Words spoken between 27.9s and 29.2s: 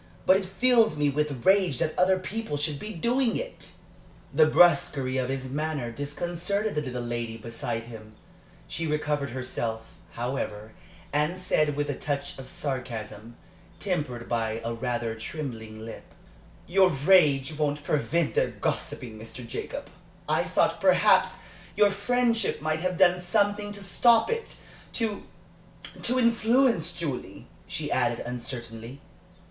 added, uncertainly.